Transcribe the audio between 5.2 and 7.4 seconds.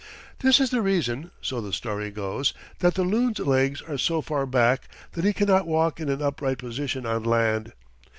he cannot walk in an upright position on